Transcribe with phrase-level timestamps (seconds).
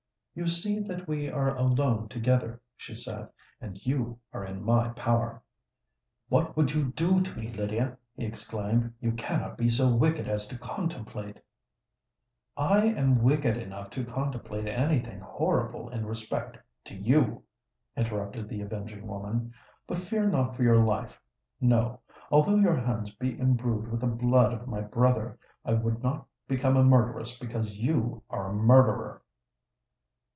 [0.33, 3.27] "You see that we are alone together," she said;
[3.59, 5.43] "and you are in my power!"
[6.29, 10.47] "What would you do to me, Lydia?" he exclaimed: "you cannot be so wicked as
[10.47, 11.41] to contemplate——"
[12.55, 17.43] "I am wicked enough to contemplate any thing horrible in respect to you!"
[17.97, 19.53] interrupted the avenging woman.
[19.85, 21.19] "But fear not for your life.
[21.59, 26.77] No:—although your hands be imbrued with the blood of my brother, I would not become
[26.77, 29.21] a murderess because you are a murderer."